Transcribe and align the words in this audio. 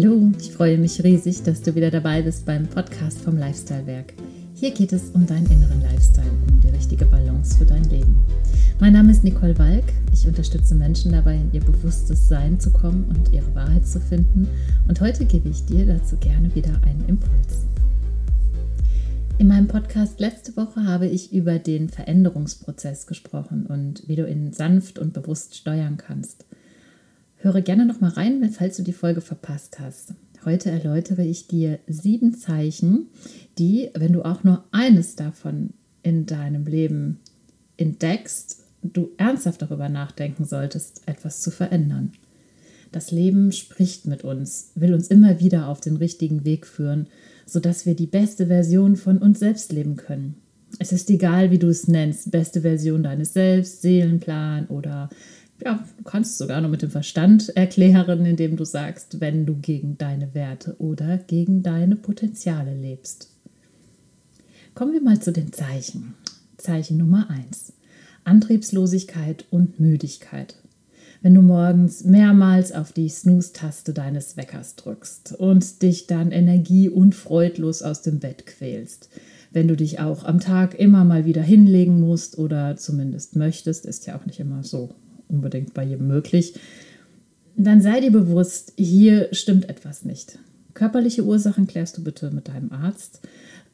Hallo, 0.00 0.30
ich 0.38 0.52
freue 0.52 0.78
mich 0.78 1.02
riesig, 1.02 1.42
dass 1.42 1.60
du 1.60 1.74
wieder 1.74 1.90
dabei 1.90 2.22
bist 2.22 2.46
beim 2.46 2.68
Podcast 2.68 3.18
vom 3.18 3.36
Lifestyle 3.36 3.84
Werk. 3.84 4.14
Hier 4.54 4.70
geht 4.70 4.92
es 4.92 5.10
um 5.10 5.26
deinen 5.26 5.50
inneren 5.50 5.82
Lifestyle, 5.82 6.30
um 6.48 6.60
die 6.60 6.68
richtige 6.68 7.04
Balance 7.04 7.58
für 7.58 7.64
dein 7.64 7.82
Leben. 7.90 8.14
Mein 8.78 8.92
Name 8.92 9.10
ist 9.10 9.24
Nicole 9.24 9.58
Walk. 9.58 9.82
Ich 10.12 10.24
unterstütze 10.28 10.76
Menschen 10.76 11.10
dabei, 11.10 11.34
in 11.34 11.52
ihr 11.52 11.62
bewusstes 11.62 12.28
Sein 12.28 12.60
zu 12.60 12.70
kommen 12.70 13.06
und 13.08 13.32
ihre 13.32 13.52
Wahrheit 13.56 13.88
zu 13.88 13.98
finden. 13.98 14.46
Und 14.86 15.00
heute 15.00 15.24
gebe 15.24 15.48
ich 15.48 15.64
dir 15.64 15.84
dazu 15.84 16.16
gerne 16.18 16.54
wieder 16.54 16.80
einen 16.86 17.04
Impuls. 17.08 17.66
In 19.38 19.48
meinem 19.48 19.66
Podcast 19.66 20.20
letzte 20.20 20.56
Woche 20.56 20.84
habe 20.84 21.08
ich 21.08 21.32
über 21.32 21.58
den 21.58 21.88
Veränderungsprozess 21.88 23.08
gesprochen 23.08 23.66
und 23.66 24.06
wie 24.06 24.14
du 24.14 24.30
ihn 24.30 24.52
sanft 24.52 25.00
und 25.00 25.12
bewusst 25.12 25.56
steuern 25.56 25.96
kannst. 25.96 26.44
Höre 27.40 27.62
gerne 27.62 27.86
noch 27.86 28.00
mal 28.00 28.10
rein, 28.10 28.50
falls 28.50 28.76
du 28.76 28.82
die 28.82 28.92
Folge 28.92 29.20
verpasst 29.20 29.78
hast. 29.78 30.14
Heute 30.44 30.70
erläutere 30.70 31.24
ich 31.24 31.46
dir 31.46 31.78
sieben 31.86 32.36
Zeichen, 32.36 33.06
die, 33.58 33.90
wenn 33.94 34.12
du 34.12 34.24
auch 34.24 34.42
nur 34.42 34.64
eines 34.72 35.14
davon 35.14 35.70
in 36.02 36.26
deinem 36.26 36.66
Leben 36.66 37.20
entdeckst, 37.76 38.64
du 38.82 39.10
ernsthaft 39.18 39.62
darüber 39.62 39.88
nachdenken 39.88 40.44
solltest, 40.44 41.02
etwas 41.06 41.40
zu 41.40 41.52
verändern. 41.52 42.12
Das 42.90 43.12
Leben 43.12 43.52
spricht 43.52 44.06
mit 44.06 44.24
uns, 44.24 44.72
will 44.74 44.92
uns 44.92 45.06
immer 45.06 45.38
wieder 45.38 45.68
auf 45.68 45.80
den 45.80 45.96
richtigen 45.96 46.44
Weg 46.44 46.66
führen, 46.66 47.06
sodass 47.46 47.86
wir 47.86 47.94
die 47.94 48.06
beste 48.06 48.46
Version 48.48 48.96
von 48.96 49.18
uns 49.18 49.38
selbst 49.38 49.72
leben 49.72 49.96
können. 49.96 50.36
Es 50.78 50.92
ist 50.92 51.08
egal, 51.10 51.50
wie 51.50 51.58
du 51.58 51.68
es 51.68 51.88
nennst, 51.88 52.30
beste 52.30 52.60
Version 52.62 53.02
deines 53.02 53.32
Selbst, 53.32 53.82
Seelenplan 53.82 54.66
oder 54.66 55.08
ja, 55.64 55.84
du 55.96 56.04
kannst 56.04 56.32
es 56.32 56.38
sogar 56.38 56.60
noch 56.60 56.68
mit 56.68 56.82
dem 56.82 56.90
Verstand 56.90 57.50
erklären, 57.56 58.24
indem 58.24 58.56
du 58.56 58.64
sagst, 58.64 59.20
wenn 59.20 59.44
du 59.44 59.56
gegen 59.56 59.98
deine 59.98 60.34
Werte 60.34 60.76
oder 60.78 61.18
gegen 61.18 61.62
deine 61.62 61.96
Potenziale 61.96 62.74
lebst. 62.74 63.30
Kommen 64.74 64.92
wir 64.92 65.02
mal 65.02 65.20
zu 65.20 65.32
den 65.32 65.52
Zeichen. 65.52 66.14
Zeichen 66.56 66.96
Nummer 66.96 67.28
1. 67.30 67.72
Antriebslosigkeit 68.24 69.46
und 69.50 69.80
Müdigkeit. 69.80 70.56
Wenn 71.20 71.34
du 71.34 71.42
morgens 71.42 72.04
mehrmals 72.04 72.70
auf 72.70 72.92
die 72.92 73.08
Snooze-Taste 73.08 73.92
deines 73.92 74.36
Weckers 74.36 74.76
drückst 74.76 75.32
und 75.32 75.82
dich 75.82 76.06
dann 76.06 76.30
energie- 76.30 76.88
und 76.88 77.16
freudlos 77.16 77.82
aus 77.82 78.02
dem 78.02 78.20
Bett 78.20 78.46
quälst. 78.46 79.08
Wenn 79.50 79.66
du 79.66 79.76
dich 79.76 79.98
auch 79.98 80.24
am 80.24 80.38
Tag 80.38 80.78
immer 80.78 81.04
mal 81.04 81.24
wieder 81.24 81.42
hinlegen 81.42 81.98
musst 81.98 82.38
oder 82.38 82.76
zumindest 82.76 83.34
möchtest, 83.34 83.86
ist 83.86 84.06
ja 84.06 84.16
auch 84.16 84.26
nicht 84.26 84.38
immer 84.38 84.62
so 84.62 84.94
unbedingt 85.28 85.74
bei 85.74 85.84
jedem 85.84 86.08
möglich, 86.08 86.54
dann 87.56 87.80
sei 87.80 88.00
dir 88.00 88.12
bewusst, 88.12 88.72
hier 88.76 89.28
stimmt 89.32 89.68
etwas 89.68 90.04
nicht. 90.04 90.38
Körperliche 90.74 91.24
Ursachen 91.24 91.66
klärst 91.66 91.98
du 91.98 92.04
bitte 92.04 92.30
mit 92.30 92.48
deinem 92.48 92.72
Arzt. 92.72 93.20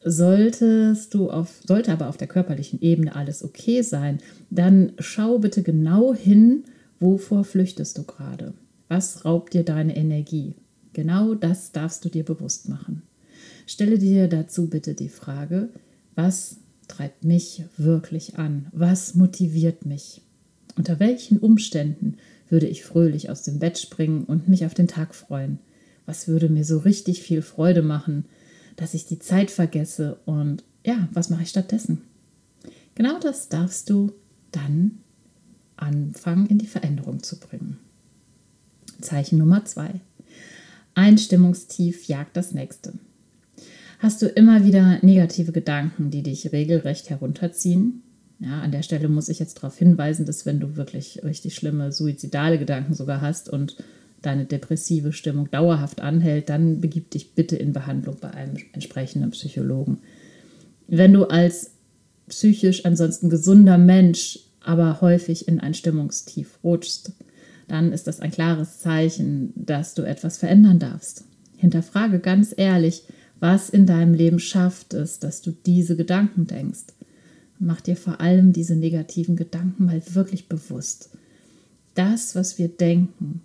Solltest 0.03 1.13
du 1.13 1.29
auf, 1.29 1.61
sollte 1.65 1.91
aber 1.91 2.09
auf 2.09 2.17
der 2.17 2.27
körperlichen 2.27 2.81
Ebene 2.81 3.15
alles 3.15 3.43
okay 3.43 3.81
sein, 3.81 4.19
dann 4.49 4.93
schau 4.99 5.39
bitte 5.39 5.61
genau 5.61 6.13
hin, 6.13 6.63
wovor 6.99 7.43
flüchtest 7.43 7.97
du 7.97 8.03
gerade. 8.03 8.53
Was 8.87 9.25
raubt 9.25 9.53
dir 9.53 9.63
deine 9.63 9.95
Energie? 9.95 10.55
Genau 10.93 11.35
das 11.35 11.71
darfst 11.71 12.05
du 12.05 12.09
dir 12.09 12.23
bewusst 12.23 12.69
machen. 12.69 13.01
Stelle 13.67 13.97
dir 13.97 14.27
dazu 14.27 14.67
bitte 14.69 14.93
die 14.93 15.09
Frage, 15.09 15.69
was 16.15 16.57
treibt 16.87 17.25
mich 17.25 17.63
wirklich 17.77 18.37
an? 18.37 18.67
Was 18.71 19.15
motiviert 19.15 19.85
mich? 19.85 20.21
Unter 20.77 20.99
welchen 20.99 21.39
Umständen 21.39 22.17
würde 22.49 22.67
ich 22.67 22.83
fröhlich 22.83 23.29
aus 23.29 23.43
dem 23.43 23.59
Bett 23.59 23.77
springen 23.77 24.23
und 24.23 24.47
mich 24.47 24.65
auf 24.65 24.73
den 24.73 24.87
Tag 24.87 25.15
freuen? 25.15 25.59
Was 26.05 26.27
würde 26.27 26.49
mir 26.49 26.63
so 26.63 26.79
richtig 26.79 27.21
viel 27.21 27.41
Freude 27.41 27.81
machen, 27.81 28.25
dass 28.75 28.93
ich 28.93 29.05
die 29.05 29.19
Zeit 29.19 29.51
vergesse 29.51 30.19
und 30.25 30.63
ja, 30.85 31.07
was 31.13 31.29
mache 31.29 31.43
ich 31.43 31.49
stattdessen? 31.49 32.01
Genau 32.93 33.19
das 33.19 33.49
darfst 33.49 33.89
du 33.89 34.11
dann 34.51 34.99
anfangen 35.77 36.47
in 36.47 36.57
die 36.57 36.67
Veränderung 36.67 37.23
zu 37.23 37.39
bringen. 37.39 37.77
Zeichen 39.01 39.37
Nummer 39.37 39.65
zwei. 39.65 40.01
Ein 40.93 41.17
Stimmungstief 41.17 42.05
jagt 42.05 42.37
das 42.37 42.53
nächste. 42.53 42.93
Hast 43.99 44.21
du 44.21 44.27
immer 44.27 44.63
wieder 44.63 44.99
negative 45.03 45.51
Gedanken, 45.51 46.11
die 46.11 46.23
dich 46.23 46.51
regelrecht 46.51 47.09
herunterziehen? 47.09 48.03
Ja, 48.39 48.61
an 48.61 48.71
der 48.71 48.83
Stelle 48.83 49.07
muss 49.07 49.29
ich 49.29 49.39
jetzt 49.39 49.57
darauf 49.57 49.77
hinweisen, 49.77 50.25
dass 50.25 50.45
wenn 50.45 50.59
du 50.59 50.75
wirklich 50.75 51.21
richtig 51.23 51.55
schlimme 51.55 51.91
suizidale 51.91 52.59
Gedanken 52.59 52.93
sogar 52.93 53.21
hast 53.21 53.49
und 53.49 53.77
deine 54.21 54.45
depressive 54.45 55.13
Stimmung 55.13 55.49
dauerhaft 55.51 56.01
anhält, 56.01 56.49
dann 56.49 56.81
begib 56.81 57.11
dich 57.11 57.33
bitte 57.33 57.55
in 57.55 57.73
Behandlung 57.73 58.17
bei 58.19 58.31
einem 58.31 58.57
entsprechenden 58.73 59.31
Psychologen. 59.31 59.99
Wenn 60.87 61.13
du 61.13 61.25
als 61.25 61.71
psychisch 62.27 62.85
ansonsten 62.85 63.29
gesunder 63.29 63.77
Mensch 63.77 64.39
aber 64.59 64.99
häufig 65.01 65.47
in 65.47 65.59
ein 65.59 65.73
Stimmungstief 65.75 66.59
rutschst, 66.63 67.13
dann 67.67 67.91
ist 67.91 68.07
das 68.07 68.19
ein 68.19 68.31
klares 68.31 68.79
Zeichen, 68.79 69.53
dass 69.55 69.93
du 69.93 70.01
etwas 70.01 70.37
verändern 70.37 70.79
darfst. 70.79 71.23
Hinterfrage 71.57 72.19
ganz 72.19 72.53
ehrlich, 72.55 73.03
was 73.39 73.69
in 73.69 73.85
deinem 73.85 74.13
Leben 74.13 74.39
schafft 74.39 74.93
es, 74.93 75.19
dass 75.19 75.41
du 75.41 75.51
diese 75.51 75.95
Gedanken 75.95 76.47
denkst. 76.47 76.94
Mach 77.59 77.81
dir 77.81 77.95
vor 77.95 78.19
allem 78.19 78.53
diese 78.53 78.75
negativen 78.75 79.35
Gedanken 79.35 79.85
mal 79.85 80.01
wirklich 80.13 80.49
bewusst. 80.49 81.09
Das, 81.93 82.35
was 82.35 82.57
wir 82.57 82.67
denken, 82.67 83.41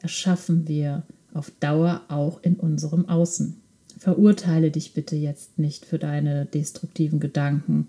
erschaffen 0.00 0.68
wir 0.68 1.02
auf 1.34 1.50
Dauer 1.60 2.02
auch 2.08 2.42
in 2.42 2.54
unserem 2.54 3.08
Außen. 3.08 3.56
Verurteile 3.98 4.70
dich 4.70 4.94
bitte 4.94 5.16
jetzt 5.16 5.58
nicht 5.58 5.84
für 5.84 5.98
deine 5.98 6.46
destruktiven 6.46 7.18
Gedanken. 7.18 7.88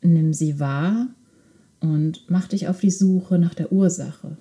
Nimm 0.00 0.32
sie 0.32 0.60
wahr 0.60 1.08
und 1.80 2.24
mach 2.28 2.48
dich 2.48 2.68
auf 2.68 2.80
die 2.80 2.90
Suche 2.90 3.38
nach 3.38 3.54
der 3.54 3.72
Ursache. 3.72 4.36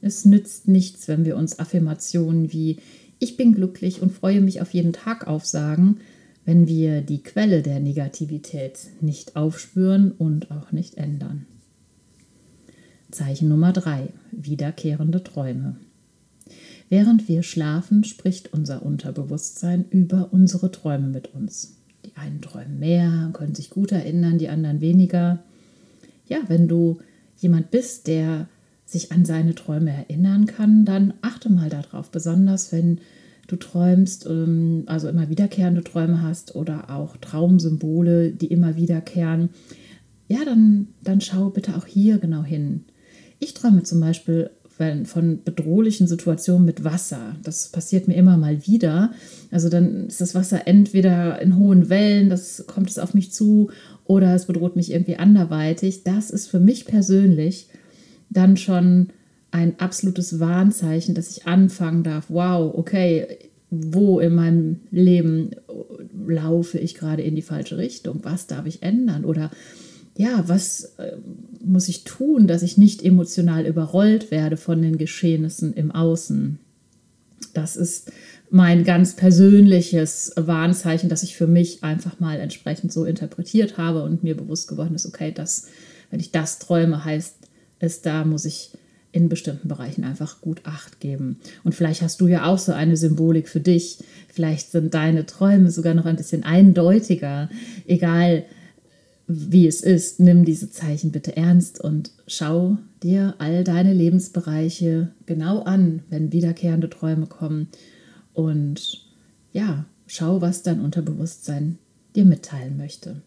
Es 0.00 0.24
nützt 0.24 0.66
nichts, 0.68 1.06
wenn 1.08 1.24
wir 1.24 1.36
uns 1.36 1.58
Affirmationen 1.58 2.52
wie 2.52 2.78
ich 3.18 3.36
bin 3.36 3.54
glücklich 3.54 4.02
und 4.02 4.12
freue 4.12 4.40
mich 4.40 4.60
auf 4.60 4.74
jeden 4.74 4.92
Tag 4.92 5.26
aufsagen, 5.26 6.00
wenn 6.46 6.68
wir 6.68 7.02
die 7.02 7.22
Quelle 7.22 7.60
der 7.60 7.80
Negativität 7.80 8.78
nicht 9.00 9.36
aufspüren 9.36 10.12
und 10.12 10.50
auch 10.50 10.72
nicht 10.72 10.96
ändern. 10.96 11.44
Zeichen 13.10 13.48
Nummer 13.48 13.72
3. 13.72 14.08
Wiederkehrende 14.30 15.22
Träume. 15.22 15.76
Während 16.88 17.28
wir 17.28 17.42
schlafen, 17.42 18.04
spricht 18.04 18.52
unser 18.52 18.84
Unterbewusstsein 18.84 19.84
über 19.90 20.28
unsere 20.32 20.70
Träume 20.70 21.08
mit 21.08 21.34
uns. 21.34 21.76
Die 22.04 22.16
einen 22.16 22.40
träumen 22.40 22.78
mehr, 22.78 23.30
können 23.32 23.56
sich 23.56 23.70
gut 23.70 23.90
erinnern, 23.90 24.38
die 24.38 24.48
anderen 24.48 24.80
weniger. 24.80 25.42
Ja, 26.28 26.38
wenn 26.46 26.68
du 26.68 27.00
jemand 27.38 27.72
bist, 27.72 28.06
der 28.06 28.48
sich 28.84 29.10
an 29.10 29.24
seine 29.24 29.56
Träume 29.56 29.90
erinnern 29.90 30.46
kann, 30.46 30.84
dann 30.84 31.14
achte 31.22 31.50
mal 31.50 31.68
darauf, 31.68 32.12
besonders 32.12 32.70
wenn 32.70 33.00
du 33.46 33.56
träumst, 33.56 34.26
ähm, 34.26 34.84
also 34.86 35.08
immer 35.08 35.28
wiederkehrende 35.28 35.84
Träume 35.84 36.22
hast 36.22 36.54
oder 36.54 36.90
auch 36.90 37.16
Traumsymbole, 37.16 38.32
die 38.32 38.46
immer 38.46 38.76
wiederkehren, 38.76 39.50
ja, 40.28 40.44
dann, 40.44 40.88
dann 41.02 41.20
schau 41.20 41.50
bitte 41.50 41.76
auch 41.76 41.86
hier 41.86 42.18
genau 42.18 42.42
hin. 42.42 42.84
Ich 43.38 43.54
träume 43.54 43.82
zum 43.84 44.00
Beispiel 44.00 44.50
von 45.04 45.42
bedrohlichen 45.42 46.06
Situationen 46.06 46.66
mit 46.66 46.84
Wasser. 46.84 47.36
Das 47.42 47.70
passiert 47.70 48.08
mir 48.08 48.14
immer 48.14 48.36
mal 48.36 48.66
wieder. 48.66 49.10
Also 49.50 49.70
dann 49.70 50.08
ist 50.08 50.20
das 50.20 50.34
Wasser 50.34 50.66
entweder 50.66 51.40
in 51.40 51.56
hohen 51.56 51.88
Wellen, 51.88 52.28
das 52.28 52.64
kommt 52.66 52.90
es 52.90 52.98
auf 52.98 53.14
mich 53.14 53.32
zu, 53.32 53.70
oder 54.04 54.34
es 54.34 54.44
bedroht 54.44 54.76
mich 54.76 54.92
irgendwie 54.92 55.16
anderweitig. 55.16 56.04
Das 56.04 56.30
ist 56.30 56.48
für 56.48 56.60
mich 56.60 56.84
persönlich 56.84 57.68
dann 58.28 58.58
schon 58.58 59.08
ein 59.50 59.78
absolutes 59.78 60.38
Warnzeichen, 60.40 61.14
dass 61.14 61.30
ich 61.30 61.46
anfangen 61.46 62.02
darf, 62.02 62.26
wow, 62.28 62.74
okay, 62.74 63.26
wo 63.70 64.20
in 64.20 64.34
meinem 64.34 64.80
Leben 64.90 65.50
laufe 66.26 66.78
ich 66.78 66.94
gerade 66.94 67.22
in 67.22 67.34
die 67.34 67.42
falsche 67.42 67.78
Richtung? 67.78 68.20
Was 68.22 68.46
darf 68.46 68.66
ich 68.66 68.82
ändern? 68.82 69.24
Oder 69.24 69.50
ja, 70.16 70.44
was 70.46 70.94
äh, 70.98 71.16
muss 71.64 71.88
ich 71.88 72.04
tun, 72.04 72.46
dass 72.46 72.62
ich 72.62 72.78
nicht 72.78 73.02
emotional 73.02 73.66
überrollt 73.66 74.30
werde 74.30 74.56
von 74.56 74.80
den 74.82 74.98
Geschehnissen 74.98 75.74
im 75.74 75.90
Außen? 75.90 76.58
Das 77.52 77.76
ist 77.76 78.12
mein 78.50 78.84
ganz 78.84 79.16
persönliches 79.16 80.32
Warnzeichen, 80.36 81.08
das 81.08 81.22
ich 81.22 81.36
für 81.36 81.46
mich 81.46 81.82
einfach 81.82 82.20
mal 82.20 82.38
entsprechend 82.38 82.92
so 82.92 83.04
interpretiert 83.04 83.76
habe 83.76 84.02
und 84.02 84.22
mir 84.22 84.36
bewusst 84.36 84.68
geworden 84.68 84.94
ist, 84.94 85.06
okay, 85.06 85.32
das, 85.32 85.66
wenn 86.10 86.20
ich 86.20 86.30
das 86.30 86.58
träume, 86.58 87.04
heißt 87.04 87.36
es, 87.78 88.02
da 88.02 88.24
muss 88.24 88.44
ich 88.44 88.70
in 89.16 89.30
bestimmten 89.30 89.68
Bereichen 89.68 90.04
einfach 90.04 90.42
gut 90.42 90.60
Acht 90.64 91.00
geben. 91.00 91.38
Und 91.64 91.74
vielleicht 91.74 92.02
hast 92.02 92.20
du 92.20 92.26
ja 92.26 92.44
auch 92.44 92.58
so 92.58 92.72
eine 92.72 92.98
Symbolik 92.98 93.48
für 93.48 93.60
dich. 93.60 93.98
Vielleicht 94.28 94.70
sind 94.70 94.92
deine 94.92 95.24
Träume 95.24 95.70
sogar 95.70 95.94
noch 95.94 96.04
ein 96.04 96.16
bisschen 96.16 96.44
eindeutiger. 96.44 97.48
Egal 97.86 98.44
wie 99.26 99.66
es 99.66 99.80
ist, 99.80 100.20
nimm 100.20 100.44
diese 100.44 100.70
Zeichen 100.70 101.12
bitte 101.12 101.34
ernst 101.34 101.80
und 101.80 102.10
schau 102.26 102.76
dir 103.02 103.34
all 103.38 103.64
deine 103.64 103.94
Lebensbereiche 103.94 105.12
genau 105.24 105.62
an, 105.62 106.02
wenn 106.10 106.30
wiederkehrende 106.32 106.90
Träume 106.90 107.26
kommen 107.26 107.68
und 108.34 109.02
ja, 109.52 109.86
schau, 110.06 110.42
was 110.42 110.62
dein 110.62 110.80
Unterbewusstsein 110.80 111.78
dir 112.14 112.26
mitteilen 112.26 112.76
möchte. 112.76 113.22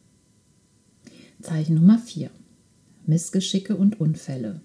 Zeichen 1.41 1.75
Nummer 1.75 1.97
4. 1.97 2.29
Missgeschicke 3.07 3.75
und 3.75 3.99
Unfälle. 3.99 4.61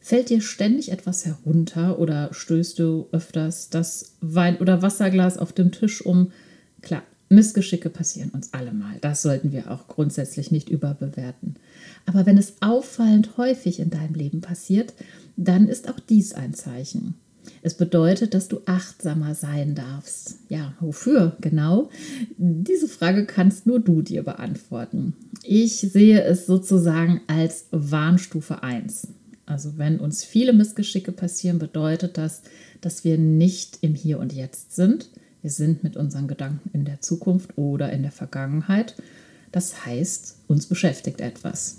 Fällt 0.00 0.30
dir 0.30 0.40
ständig 0.40 0.90
etwas 0.90 1.26
herunter 1.26 1.98
oder 1.98 2.32
stößt 2.32 2.78
du 2.78 3.08
öfters 3.12 3.68
das 3.68 4.16
Wein- 4.20 4.58
oder 4.58 4.82
Wasserglas 4.82 5.36
auf 5.38 5.52
dem 5.52 5.72
Tisch 5.72 6.04
um? 6.04 6.32
Klar, 6.80 7.02
Missgeschicke 7.28 7.90
passieren 7.90 8.30
uns 8.30 8.52
alle 8.52 8.72
mal. 8.72 8.96
Das 9.02 9.22
sollten 9.22 9.52
wir 9.52 9.70
auch 9.70 9.86
grundsätzlich 9.86 10.50
nicht 10.50 10.68
überbewerten. 10.68 11.56
Aber 12.06 12.26
wenn 12.26 12.38
es 12.38 12.54
auffallend 12.60 13.36
häufig 13.36 13.78
in 13.78 13.90
deinem 13.90 14.14
Leben 14.14 14.40
passiert, 14.40 14.94
dann 15.36 15.68
ist 15.68 15.88
auch 15.88 16.00
dies 16.00 16.32
ein 16.32 16.54
Zeichen. 16.54 17.14
Es 17.62 17.74
bedeutet, 17.74 18.34
dass 18.34 18.48
du 18.48 18.60
achtsamer 18.66 19.34
sein 19.34 19.74
darfst. 19.74 20.38
Ja, 20.48 20.74
wofür 20.80 21.36
genau? 21.40 21.90
Diese 22.36 22.88
Frage 22.88 23.26
kannst 23.26 23.66
nur 23.66 23.80
du 23.80 24.02
dir 24.02 24.22
beantworten. 24.22 25.14
Ich 25.42 25.76
sehe 25.80 26.22
es 26.22 26.46
sozusagen 26.46 27.20
als 27.26 27.66
Warnstufe 27.70 28.62
1. 28.62 29.08
Also 29.50 29.78
wenn 29.78 29.98
uns 29.98 30.22
viele 30.22 30.52
Missgeschicke 30.52 31.10
passieren, 31.10 31.58
bedeutet 31.58 32.16
das, 32.16 32.42
dass 32.80 33.02
wir 33.02 33.18
nicht 33.18 33.78
im 33.80 33.96
Hier 33.96 34.20
und 34.20 34.32
Jetzt 34.32 34.76
sind. 34.76 35.10
Wir 35.42 35.50
sind 35.50 35.82
mit 35.82 35.96
unseren 35.96 36.28
Gedanken 36.28 36.70
in 36.72 36.84
der 36.84 37.00
Zukunft 37.00 37.58
oder 37.58 37.90
in 37.92 38.02
der 38.02 38.12
Vergangenheit. 38.12 38.94
Das 39.50 39.84
heißt, 39.84 40.36
uns 40.46 40.66
beschäftigt 40.66 41.20
etwas. 41.20 41.78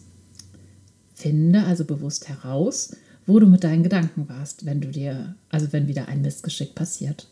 Finde 1.15 1.63
also 1.63 1.85
bewusst 1.85 2.27
heraus, 2.27 2.93
wo 3.25 3.39
du 3.39 3.47
mit 3.47 3.63
deinen 3.63 3.83
Gedanken 3.83 4.27
warst, 4.27 4.65
wenn 4.65 4.81
du 4.81 4.89
dir, 4.89 5.35
also 5.47 5.71
wenn 5.71 5.87
wieder 5.87 6.09
ein 6.09 6.21
Missgeschick 6.21 6.75
passiert. 6.75 7.29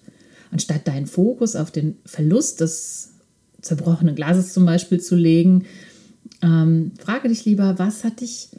Anstatt 0.52 0.88
deinen 0.88 1.08
Fokus 1.08 1.58
auf 1.58 1.70
den 1.70 1.98
Verlust 2.06 2.62
des 2.62 3.12
zerbrochenen 3.62 4.16
Glases 4.16 4.54
zum 4.54 4.66
Beispiel 4.66 5.02
zu 5.02 5.18
legen, 5.18 5.66
ähm, 6.42 6.94
frage 6.98 7.28
dich 7.28 7.44
lieber, 7.44 7.78
was 7.78 8.06
hat 8.06 8.22
dich 8.22 8.52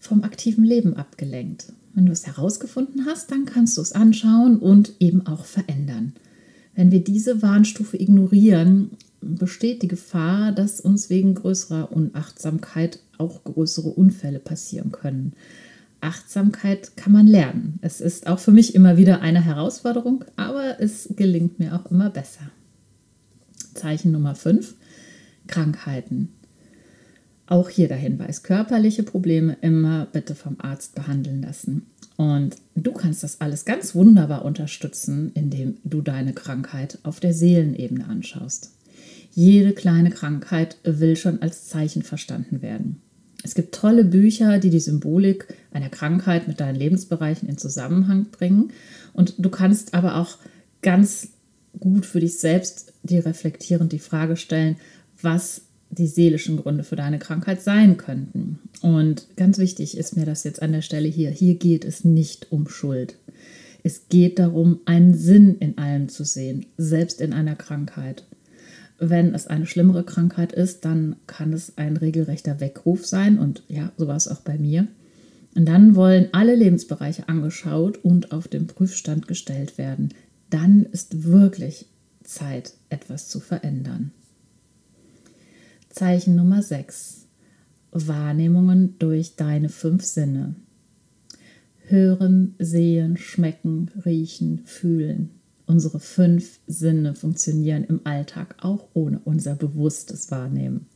vom 0.00 0.24
aktiven 0.24 0.64
Leben 0.64 0.96
abgelenkt. 0.96 1.72
Wenn 1.94 2.06
du 2.06 2.12
es 2.12 2.26
herausgefunden 2.26 3.06
hast, 3.06 3.30
dann 3.30 3.44
kannst 3.44 3.76
du 3.76 3.82
es 3.82 3.92
anschauen 3.92 4.58
und 4.58 4.94
eben 4.98 5.26
auch 5.26 5.44
verändern. 5.44 6.14
Wenn 6.74 6.90
wir 6.90 7.04
diese 7.04 7.42
Warnstufe 7.42 8.00
ignorieren, 8.00 8.90
besteht 9.20 9.82
die 9.82 9.88
Gefahr, 9.88 10.52
dass 10.52 10.80
uns 10.80 11.10
wegen 11.10 11.34
größerer 11.34 11.92
Unachtsamkeit 11.92 13.00
auch 13.18 13.44
größere 13.44 13.90
Unfälle 13.90 14.38
passieren 14.38 14.92
können. 14.92 15.34
Achtsamkeit 16.00 16.96
kann 16.96 17.12
man 17.12 17.26
lernen. 17.26 17.78
Es 17.82 18.00
ist 18.00 18.26
auch 18.26 18.38
für 18.38 18.52
mich 18.52 18.74
immer 18.74 18.96
wieder 18.96 19.20
eine 19.20 19.42
Herausforderung, 19.42 20.24
aber 20.36 20.80
es 20.80 21.10
gelingt 21.14 21.58
mir 21.58 21.74
auch 21.74 21.90
immer 21.90 22.08
besser. 22.08 22.50
Zeichen 23.74 24.10
Nummer 24.10 24.34
5. 24.34 24.74
Krankheiten. 25.46 26.30
Auch 27.50 27.68
hier 27.68 27.88
der 27.88 27.96
Hinweis, 27.96 28.44
körperliche 28.44 29.02
Probleme 29.02 29.56
immer 29.60 30.06
bitte 30.06 30.36
vom 30.36 30.60
Arzt 30.60 30.94
behandeln 30.94 31.42
lassen. 31.42 31.86
Und 32.16 32.54
du 32.76 32.92
kannst 32.92 33.24
das 33.24 33.40
alles 33.40 33.64
ganz 33.64 33.96
wunderbar 33.96 34.44
unterstützen, 34.44 35.32
indem 35.34 35.78
du 35.82 36.00
deine 36.00 36.32
Krankheit 36.32 37.00
auf 37.02 37.18
der 37.18 37.34
Seelenebene 37.34 38.06
anschaust. 38.06 38.70
Jede 39.32 39.72
kleine 39.72 40.10
Krankheit 40.10 40.76
will 40.84 41.16
schon 41.16 41.42
als 41.42 41.66
Zeichen 41.66 42.04
verstanden 42.04 42.62
werden. 42.62 43.02
Es 43.42 43.56
gibt 43.56 43.74
tolle 43.74 44.04
Bücher, 44.04 44.60
die 44.60 44.70
die 44.70 44.78
Symbolik 44.78 45.48
einer 45.72 45.88
Krankheit 45.88 46.46
mit 46.46 46.60
deinen 46.60 46.76
Lebensbereichen 46.76 47.48
in 47.48 47.58
Zusammenhang 47.58 48.26
bringen. 48.30 48.70
Und 49.12 49.34
du 49.38 49.50
kannst 49.50 49.94
aber 49.94 50.18
auch 50.18 50.38
ganz 50.82 51.30
gut 51.80 52.06
für 52.06 52.20
dich 52.20 52.38
selbst 52.38 52.92
dir 53.02 53.26
reflektierend 53.26 53.90
die 53.90 53.98
Frage 53.98 54.36
stellen, 54.36 54.76
was 55.20 55.62
die 55.90 56.06
seelischen 56.06 56.56
Gründe 56.56 56.84
für 56.84 56.96
deine 56.96 57.18
Krankheit 57.18 57.62
sein 57.62 57.96
könnten. 57.96 58.60
Und 58.80 59.26
ganz 59.36 59.58
wichtig 59.58 59.96
ist 59.96 60.16
mir 60.16 60.24
das 60.24 60.44
jetzt 60.44 60.62
an 60.62 60.72
der 60.72 60.82
Stelle 60.82 61.08
hier. 61.08 61.30
Hier 61.30 61.56
geht 61.56 61.84
es 61.84 62.04
nicht 62.04 62.52
um 62.52 62.68
Schuld. 62.68 63.16
Es 63.82 64.08
geht 64.08 64.38
darum, 64.38 64.80
einen 64.84 65.14
Sinn 65.14 65.56
in 65.58 65.78
allem 65.78 66.08
zu 66.08 66.24
sehen, 66.24 66.66
selbst 66.76 67.20
in 67.20 67.32
einer 67.32 67.56
Krankheit. 67.56 68.24
Wenn 68.98 69.34
es 69.34 69.46
eine 69.46 69.66
schlimmere 69.66 70.04
Krankheit 70.04 70.52
ist, 70.52 70.84
dann 70.84 71.16
kann 71.26 71.52
es 71.52 71.78
ein 71.78 71.96
regelrechter 71.96 72.60
Weckruf 72.60 73.06
sein. 73.06 73.38
Und 73.38 73.64
ja, 73.66 73.92
so 73.96 74.06
war 74.06 74.16
es 74.16 74.28
auch 74.28 74.40
bei 74.40 74.58
mir. 74.58 74.86
Und 75.56 75.66
dann 75.66 75.96
wollen 75.96 76.28
alle 76.32 76.54
Lebensbereiche 76.54 77.28
angeschaut 77.28 77.98
und 78.04 78.30
auf 78.30 78.46
den 78.46 78.66
Prüfstand 78.66 79.26
gestellt 79.26 79.78
werden. 79.78 80.10
Dann 80.50 80.84
ist 80.84 81.24
wirklich 81.24 81.86
Zeit, 82.22 82.74
etwas 82.90 83.28
zu 83.28 83.40
verändern. 83.40 84.12
Zeichen 85.90 86.36
Nummer 86.36 86.62
6. 86.62 87.26
Wahrnehmungen 87.90 88.96
durch 89.00 89.34
deine 89.34 89.68
fünf 89.68 90.04
Sinne. 90.04 90.54
Hören, 91.88 92.54
sehen, 92.60 93.16
schmecken, 93.16 93.90
riechen, 94.04 94.60
fühlen. 94.64 95.30
Unsere 95.66 95.98
fünf 95.98 96.60
Sinne 96.68 97.16
funktionieren 97.16 97.82
im 97.82 98.02
Alltag 98.04 98.54
auch 98.60 98.86
ohne 98.94 99.18
unser 99.24 99.56
bewusstes 99.56 100.30
Wahrnehmen. 100.30 100.86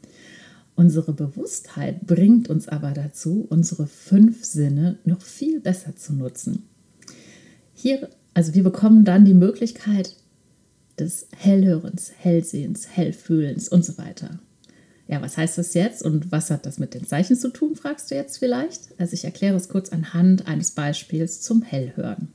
Unsere 0.77 1.13
Bewusstheit 1.13 2.07
bringt 2.07 2.49
uns 2.49 2.69
aber 2.69 2.93
dazu, 2.93 3.47
unsere 3.51 3.89
fünf 3.89 4.45
Sinne 4.45 5.01
noch 5.05 5.23
viel 5.23 5.59
besser 5.59 5.97
zu 5.97 6.13
nutzen. 6.13 6.69
Hier, 7.73 8.09
also 8.33 8.55
wir 8.55 8.63
bekommen 8.63 9.05
dann 9.05 9.25
die 9.25 9.35
Möglichkeit 9.35 10.15
des 11.01 11.27
Hellhörens, 11.37 12.13
Hellsehens, 12.17 12.87
Hellfühlens 12.97 13.69
und 13.69 13.85
so 13.85 13.99
weiter. 13.99 14.39
Ja, 15.07 15.21
was 15.21 15.37
heißt 15.37 15.59
das 15.59 15.75
jetzt 15.75 16.03
und 16.03 16.33
was 16.33 16.51
hat 16.51 16.65
das 16.65 16.79
mit 16.79 16.95
den 16.95 17.07
Zeichen 17.07 17.37
zu 17.37 17.51
tun, 17.51 17.77
fragst 17.77 18.11
du 18.11 18.15
jetzt 18.15 18.39
vielleicht? 18.39 18.99
Also 18.99 19.13
ich 19.13 19.25
erkläre 19.25 19.57
es 19.57 19.69
kurz 19.69 19.91
anhand 19.91 20.47
eines 20.47 20.71
Beispiels 20.71 21.43
zum 21.43 21.63
Hellhören. 21.63 22.29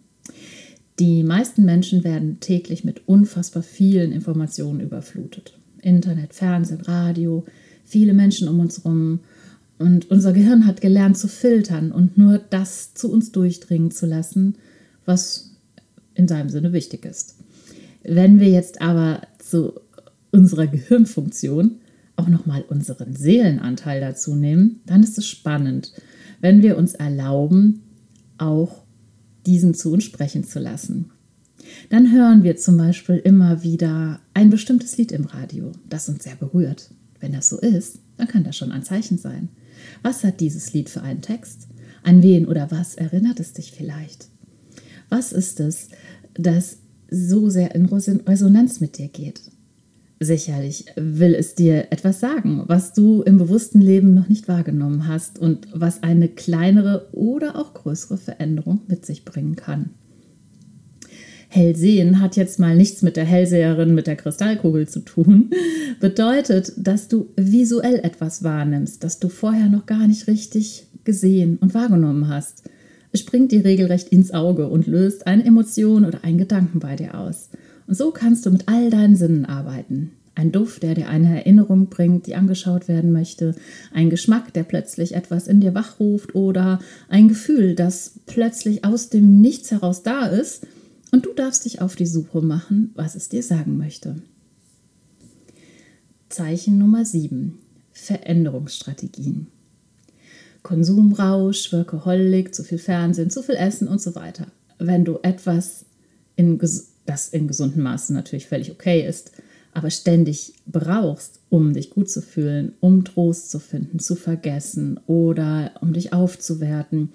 Die 1.00 1.24
meisten 1.24 1.64
Menschen 1.64 2.04
werden 2.04 2.40
täglich 2.42 2.84
mit 2.84 3.08
unfassbar 3.08 3.64
vielen 3.64 4.12
Informationen 4.12 4.82
überflutet. 4.82 5.58
Internet, 5.82 6.34
Fernsehen, 6.34 6.82
Radio, 6.82 7.46
viele 7.86 8.14
Menschen 8.14 8.48
um 8.50 8.60
uns 8.60 8.84
herum. 8.84 9.22
Und 9.80 10.12
unser 10.12 10.34
Gehirn 10.34 10.66
hat 10.68 10.82
gelernt 10.82 11.18
zu 11.18 11.30
filtern 11.30 11.92
und 11.92 12.18
nur 12.18 12.38
das 12.38 12.94
zu 12.94 13.10
uns 13.10 13.32
durchdringen 13.32 13.92
zu 13.92 14.06
lassen, 14.06 14.58
was 15.06 15.56
in 16.16 16.28
seinem 16.28 16.50
Sinne 16.50 16.74
wichtig 16.74 17.06
ist. 17.06 17.36
Wenn 18.04 18.42
wir 18.42 18.50
jetzt 18.50 18.82
aber 18.82 19.22
zu 19.40 19.80
unserer 20.32 20.68
Gehirnfunktion 20.68 21.80
auch 22.20 22.28
nochmal 22.28 22.64
unseren 22.64 23.16
Seelenanteil 23.16 24.02
dazu 24.02 24.36
nehmen, 24.36 24.82
dann 24.86 25.04
ist 25.04 25.18
es 25.18 25.26
spannend, 25.26 25.94
wenn 26.42 26.62
wir 26.62 26.78
uns 26.78 26.94
erlauben, 26.94 27.82
auch 28.38 28.84
diesen 29.46 29.74
zu 29.74 29.92
uns 29.94 30.04
sprechen 30.04 30.44
zu 30.44 30.60
lassen. 30.60 31.12
Dann 31.90 32.12
hören 32.12 32.44
wir 32.44 32.58
zum 32.58 32.78
Beispiel 32.78 33.18
immer 33.18 33.64
wieder 33.64 34.20
ein 34.34 34.50
bestimmtes 34.50 34.98
Lied 34.98 35.12
im 35.12 35.26
Radio, 35.26 35.72
das 35.88 36.10
uns 36.10 36.24
sehr 36.24 36.36
berührt. 36.36 36.92
Wenn 37.20 37.34
das 37.34 37.50
so 37.50 37.60
ist, 37.60 38.00
dann 38.18 38.28
kann 38.28 38.44
das 38.44 38.58
schon 38.58 38.72
ein 38.72 38.84
Zeichen 38.84 39.18
sein. 39.18 39.50
Was 40.04 40.24
hat 40.24 40.40
dieses 40.40 40.74
Lied 40.74 40.90
für 40.90 41.02
einen 41.02 41.22
Text? 41.22 41.68
An 42.04 42.24
wen 42.24 42.46
oder 42.46 42.72
was 42.72 42.96
erinnert 42.96 43.40
es 43.40 43.54
dich 43.54 43.72
vielleicht? 43.72 44.28
Was 45.10 45.32
ist 45.32 45.60
es, 45.60 45.90
das 46.34 46.78
so 47.10 47.50
sehr 47.50 47.76
in 47.76 47.86
Resonanz 47.86 48.80
mit 48.80 48.98
dir 48.98 49.08
geht? 49.08 49.42
Sicherlich 50.22 50.86
will 50.98 51.34
es 51.34 51.56
dir 51.56 51.88
etwas 51.92 52.20
sagen, 52.20 52.64
was 52.68 52.92
du 52.92 53.22
im 53.22 53.38
bewussten 53.38 53.80
Leben 53.80 54.14
noch 54.14 54.28
nicht 54.28 54.50
wahrgenommen 54.50 55.08
hast 55.08 55.40
und 55.40 55.68
was 55.74 56.04
eine 56.04 56.28
kleinere 56.28 57.08
oder 57.14 57.56
auch 57.56 57.74
größere 57.74 58.18
Veränderung 58.18 58.82
mit 58.88 59.06
sich 59.06 59.24
bringen 59.24 59.56
kann. 59.56 59.92
Hellsehen 61.48 62.20
hat 62.20 62.36
jetzt 62.36 62.60
mal 62.60 62.76
nichts 62.76 63.02
mit 63.02 63.16
der 63.16 63.24
Hellseherin 63.24 63.96
mit 63.96 64.08
der 64.08 64.18
Kristallkugel 64.18 64.90
zu 64.90 65.00
tun, 65.00 65.52
bedeutet, 66.02 66.74
dass 66.78 67.08
du 67.08 67.30
visuell 67.38 68.00
etwas 68.04 68.44
wahrnimmst, 68.44 69.04
das 69.04 69.20
du 69.20 69.30
vorher 69.30 69.70
noch 69.70 69.86
gar 69.86 70.06
nicht 70.06 70.28
richtig 70.28 70.86
gesehen 71.06 71.58
und 71.62 71.74
wahrgenommen 71.74 72.28
hast. 72.28 72.64
Es 73.12 73.22
springt 73.22 73.52
dir 73.52 73.64
regelrecht 73.64 74.10
ins 74.10 74.32
Auge 74.32 74.68
und 74.68 74.86
löst 74.86 75.26
eine 75.26 75.46
Emotion 75.46 76.06
oder 76.06 76.24
einen 76.24 76.38
Gedanken 76.38 76.80
bei 76.80 76.96
dir 76.96 77.18
aus. 77.18 77.50
Und 77.90 77.96
so 77.96 78.12
kannst 78.12 78.46
du 78.46 78.52
mit 78.52 78.68
all 78.68 78.92
deinen 78.92 79.16
Sinnen 79.16 79.46
arbeiten. 79.46 80.12
Ein 80.36 80.52
Duft, 80.52 80.84
der 80.84 80.94
dir 80.94 81.10
eine 81.10 81.36
Erinnerung 81.36 81.88
bringt, 81.88 82.28
die 82.28 82.36
angeschaut 82.36 82.88
werden 82.88 83.12
möchte. 83.12 83.56
Ein 83.92 84.12
Geschmack, 84.12 84.54
der 84.54 84.62
plötzlich 84.62 85.16
etwas 85.16 85.48
in 85.48 85.60
dir 85.60 85.74
wachruft. 85.74 86.36
Oder 86.36 86.80
ein 87.08 87.30
Gefühl, 87.30 87.74
das 87.74 88.20
plötzlich 88.28 88.86
aus 88.86 89.10
dem 89.10 89.42
Nichts 89.42 89.72
heraus 89.72 90.04
da 90.04 90.28
ist. 90.28 90.68
Und 91.12 91.26
du 91.26 91.34
darfst 91.34 91.66
dich 91.66 91.82
auf 91.82 91.96
die 91.96 92.06
Suche 92.06 92.44
machen, 92.44 92.92
was 92.94 93.16
es 93.16 93.28
dir 93.28 93.42
sagen 93.42 93.80
möchte. 93.80 94.18
Zeichen 96.30 96.78
Nummer 96.78 97.06
7. 97.06 97.58
Veränderungsstrategien. 97.92 99.48
Konsumrausch, 100.62 101.74
Workaholic, 101.74 102.54
zu 102.54 102.64
viel 102.64 102.78
Fernsehen, 102.78 103.32
zu 103.32 103.42
viel 103.42 103.56
Essen 103.56 103.88
und 103.88 104.00
so 104.00 104.14
weiter. 104.14 104.46
Wenn 104.78 105.06
du 105.06 105.18
etwas 105.24 105.86
in 106.36 106.60
das 107.10 107.30
in 107.30 107.48
gesundem 107.48 107.84
Maße 107.84 108.14
natürlich 108.14 108.48
völlig 108.48 108.72
okay 108.72 109.06
ist, 109.06 109.32
aber 109.74 109.90
ständig 109.90 110.54
brauchst, 110.66 111.40
um 111.50 111.74
dich 111.74 111.90
gut 111.90 112.10
zu 112.10 112.22
fühlen, 112.22 112.74
um 112.80 113.04
Trost 113.04 113.52
zu 113.52 113.60
finden, 113.60 114.00
zu 114.00 114.16
vergessen 114.16 115.00
oder 115.08 115.72
um 115.82 115.94
dich 115.94 116.14
aufzuwerten, 116.14 117.10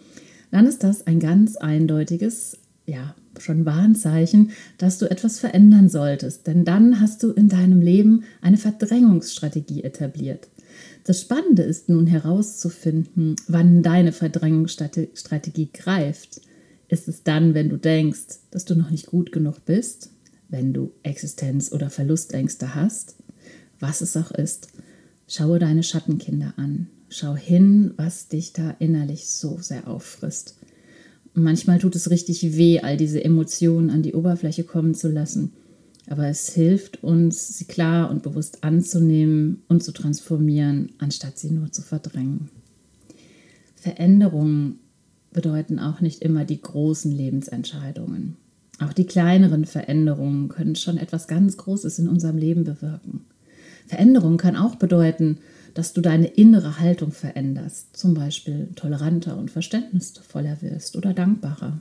dann 0.50 0.66
ist 0.66 0.84
das 0.84 1.06
ein 1.06 1.20
ganz 1.20 1.56
eindeutiges, 1.56 2.58
ja, 2.86 3.14
schon 3.40 3.66
Warnzeichen, 3.66 4.50
dass 4.78 4.98
du 4.98 5.10
etwas 5.10 5.40
verändern 5.40 5.88
solltest. 5.88 6.46
Denn 6.46 6.64
dann 6.64 7.00
hast 7.00 7.22
du 7.22 7.32
in 7.32 7.48
deinem 7.48 7.80
Leben 7.80 8.22
eine 8.40 8.56
Verdrängungsstrategie 8.56 9.82
etabliert. 9.82 10.48
Das 11.04 11.20
Spannende 11.20 11.62
ist 11.62 11.88
nun 11.88 12.06
herauszufinden, 12.06 13.36
wann 13.48 13.82
deine 13.82 14.12
Verdrängungsstrategie 14.12 15.70
greift. 15.72 16.40
Ist 16.94 17.08
es 17.08 17.24
dann, 17.24 17.54
wenn 17.54 17.70
du 17.70 17.76
denkst, 17.76 18.38
dass 18.52 18.66
du 18.66 18.76
noch 18.76 18.88
nicht 18.88 19.06
gut 19.06 19.32
genug 19.32 19.64
bist, 19.64 20.10
wenn 20.48 20.72
du 20.72 20.92
Existenz- 21.02 21.72
oder 21.72 21.90
Verlustängste 21.90 22.76
hast, 22.76 23.16
was 23.80 24.00
es 24.00 24.16
auch 24.16 24.30
ist? 24.30 24.68
Schaue 25.26 25.58
deine 25.58 25.82
Schattenkinder 25.82 26.54
an. 26.56 26.86
Schau 27.08 27.34
hin, 27.34 27.94
was 27.96 28.28
dich 28.28 28.52
da 28.52 28.76
innerlich 28.78 29.26
so 29.26 29.58
sehr 29.60 29.88
auffrisst. 29.88 30.56
Manchmal 31.32 31.80
tut 31.80 31.96
es 31.96 32.10
richtig 32.10 32.56
weh, 32.56 32.78
all 32.78 32.96
diese 32.96 33.24
Emotionen 33.24 33.90
an 33.90 34.02
die 34.02 34.14
Oberfläche 34.14 34.62
kommen 34.62 34.94
zu 34.94 35.08
lassen. 35.08 35.52
Aber 36.06 36.28
es 36.28 36.50
hilft 36.50 37.02
uns, 37.02 37.58
sie 37.58 37.64
klar 37.64 38.08
und 38.08 38.22
bewusst 38.22 38.62
anzunehmen 38.62 39.64
und 39.66 39.82
zu 39.82 39.90
transformieren, 39.90 40.92
anstatt 40.98 41.40
sie 41.40 41.50
nur 41.50 41.72
zu 41.72 41.82
verdrängen. 41.82 42.50
Veränderungen 43.74 44.78
bedeuten 45.34 45.78
auch 45.78 46.00
nicht 46.00 46.22
immer 46.22 46.46
die 46.46 46.62
großen 46.62 47.12
Lebensentscheidungen. 47.12 48.36
Auch 48.80 48.94
die 48.94 49.04
kleineren 49.04 49.66
Veränderungen 49.66 50.48
können 50.48 50.76
schon 50.76 50.96
etwas 50.96 51.28
ganz 51.28 51.58
Großes 51.58 51.98
in 51.98 52.08
unserem 52.08 52.38
Leben 52.38 52.64
bewirken. 52.64 53.26
Veränderung 53.86 54.38
kann 54.38 54.56
auch 54.56 54.76
bedeuten, 54.76 55.38
dass 55.74 55.92
du 55.92 56.00
deine 56.00 56.28
innere 56.28 56.80
Haltung 56.80 57.12
veränderst, 57.12 57.96
zum 57.96 58.14
Beispiel 58.14 58.68
toleranter 58.74 59.36
und 59.36 59.50
verständnisvoller 59.50 60.62
wirst 60.62 60.96
oder 60.96 61.12
dankbarer. 61.12 61.80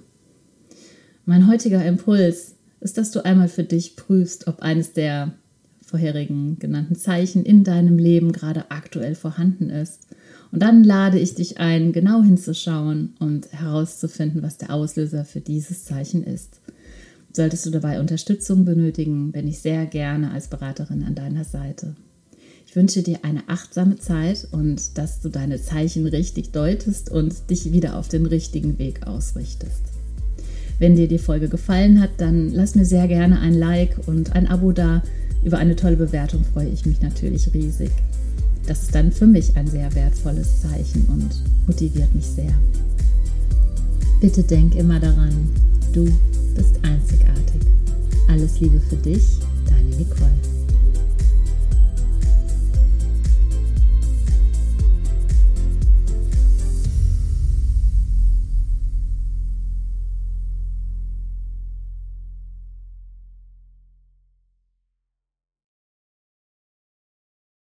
Mein 1.26 1.48
heutiger 1.48 1.86
Impuls 1.86 2.56
ist, 2.82 2.98
dass 2.98 3.12
du 3.12 3.24
einmal 3.24 3.48
für 3.48 3.64
dich 3.64 3.96
prüfst, 3.96 4.48
ob 4.48 4.62
eines 4.62 4.94
der 4.94 5.34
vorherigen 5.82 6.58
genannten 6.60 6.96
Zeichen 6.96 7.46
in 7.46 7.64
deinem 7.64 7.98
Leben 7.98 8.32
gerade 8.32 8.72
aktuell 8.72 9.16
vorhanden 9.16 9.70
ist. 9.70 10.08
Und 10.54 10.62
dann 10.62 10.84
lade 10.84 11.18
ich 11.18 11.34
dich 11.34 11.58
ein, 11.58 11.94
genau 11.94 12.22
hinzuschauen 12.22 13.16
und 13.18 13.52
herauszufinden, 13.52 14.44
was 14.44 14.60
der 14.60 14.72
Auslöser 14.72 15.26
für 15.26 15.42
dieses 15.42 15.84
Zeichen 15.84 16.24
ist. 16.24 16.60
Solltest 17.36 17.66
du 17.66 17.72
dabei 17.72 18.00
Unterstützung 18.00 18.64
benötigen, 18.64 19.32
bin 19.32 19.48
ich 19.48 19.58
sehr 19.58 19.88
gerne 19.88 20.30
als 20.30 20.50
Beraterin 20.50 21.06
an 21.06 21.16
deiner 21.16 21.44
Seite. 21.44 21.96
Ich 22.68 22.76
wünsche 22.76 23.02
dir 23.02 23.22
eine 23.24 23.50
achtsame 23.50 23.98
Zeit 23.98 24.48
und 24.52 24.96
dass 25.00 25.22
du 25.22 25.30
deine 25.30 25.60
Zeichen 25.60 26.06
richtig 26.06 26.52
deutest 26.52 27.10
und 27.10 27.50
dich 27.50 27.72
wieder 27.72 27.98
auf 27.98 28.08
den 28.08 28.28
richtigen 28.28 28.78
Weg 28.78 29.08
ausrichtest. 29.08 29.82
Wenn 30.78 30.96
dir 30.96 31.08
die 31.08 31.18
Folge 31.18 31.50
gefallen 31.50 32.00
hat, 32.00 32.12
dann 32.18 32.52
lass 32.52 32.76
mir 32.76 32.86
sehr 32.86 33.08
gerne 33.08 33.40
ein 33.40 33.56
Like 33.56 33.98
und 34.06 34.36
ein 34.36 34.48
Abo 34.48 34.72
da. 34.72 35.02
Über 35.44 35.58
eine 35.58 35.76
tolle 35.76 35.98
Bewertung 35.98 36.44
freue 36.44 36.70
ich 36.70 36.86
mich 36.86 37.02
natürlich 37.02 37.52
riesig. 37.56 37.90
Das 38.66 38.84
ist 38.84 38.96
dann 38.96 39.12
für 39.12 39.26
mich 39.26 39.56
ein 39.58 39.68
sehr 39.68 39.94
wertvolles 39.94 40.62
Zeichen 40.62 41.06
und 41.10 41.44
motiviert 41.68 42.14
mich 42.16 42.26
sehr. 42.26 42.54
Bitte 44.22 44.44
denk 44.44 44.76
immer 44.76 45.00
daran, 45.00 45.50
du 45.92 46.06
bist 46.56 46.76
einzigartig. 46.82 47.62
Alles 48.30 48.60
Liebe 48.62 48.80
für 48.80 48.96
dich, 48.96 49.24
deine 49.68 49.96
Nicole. 49.98 50.53